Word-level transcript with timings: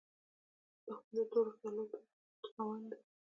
دښمن 0.85 1.13
د 1.15 1.19
تورو 1.31 1.51
خیالاتو 1.57 1.97
خاوند 2.53 2.89
وي 2.97 3.03